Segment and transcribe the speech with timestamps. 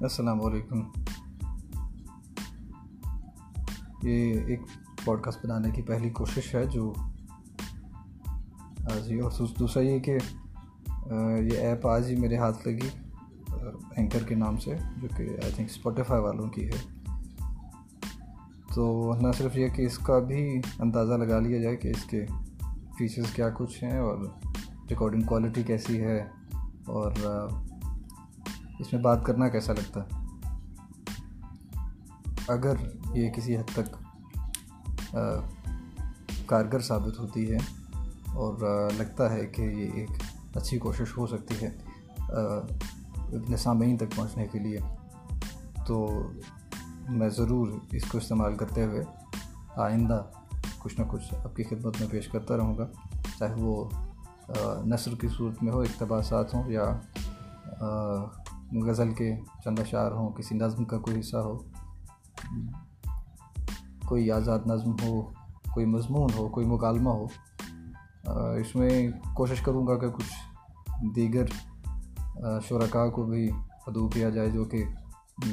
[0.00, 0.80] السلام علیکم۔
[4.02, 4.60] یہ ایک
[5.04, 6.92] پوڈ کاسٹ بنانے کی پہلی کوشش ہے جو
[9.06, 10.16] جی اور دوسرا یہ کہ
[11.10, 12.88] یہ ایپ آج ہی میرے ہاتھ لگی
[13.50, 16.80] اینکر کے نام سے، جو کہ آئی تھنک اسپوٹیفائی والوں کی ہے۔
[18.74, 22.24] تو نہ صرف یہ کہ اس کا بھی اندازہ لگا لیا جائے کہ اس کے
[22.98, 24.26] فیچرز کیا کچھ ہیں، اور
[24.90, 26.18] ریکارڈنگ کوالٹی کیسی ہے،
[26.86, 27.12] اور
[28.78, 30.26] اس میں بات کرنا کیسا لگتا؟ ہے
[32.48, 32.74] اگر
[33.14, 33.96] یہ کسی حد تک
[36.46, 37.58] کارگر ثابت ہوتی ہے
[38.34, 38.54] اور
[38.98, 40.10] لگتا ہے کہ یہ ایک
[40.54, 41.70] اچھی کوشش ہو سکتی ہے
[43.36, 44.78] اپنے سامعین تک پہنچنے کے لیے،
[45.86, 46.08] تو
[47.08, 49.02] میں ضرور اس کو استعمال کرتے ہوئے
[49.76, 50.22] آئندہ
[50.78, 52.86] کچھ نہ کچھ آپ کی خدمت میں پیش کرتا رہوں گا،
[53.38, 53.84] چاہے وہ
[54.86, 56.84] نثر کی صورت میں ہو، اقتباسات ہوں یا
[58.72, 61.58] غزل کے چند اشعار ہوں، کسی نظم کا کوئی حصہ ہو،
[64.08, 65.22] کوئی آزاد نظم ہو،
[65.72, 67.26] کوئی مضمون ہو، کوئی مکالمہ ہو
[68.52, 70.32] اس میں کوشش کروں گا کہ کچھ
[71.16, 71.44] دیگر
[72.68, 73.50] شرکاء کو بھی
[73.86, 74.84] ادو کیا جائے جو کہ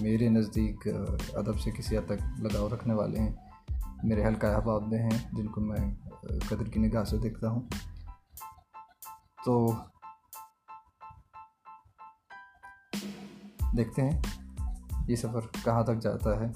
[0.02, 0.88] میرے نزدیک
[1.33, 3.33] ادب سے کسی حد تک لگاؤ رکھنے والے ہیں۔
[4.03, 5.77] میرے حلقہ احباب میں ہیں، جن کو میں
[6.50, 7.61] قدر کی نگاہ سے دیکھتا ہوں۔
[9.45, 9.72] تو
[13.77, 14.21] دیکھتے ہیں
[15.07, 16.51] یہ سفر کہاں تک جاتا ہے۔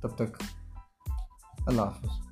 [0.00, 0.42] تب تک
[1.66, 2.29] اللہ حافظ۔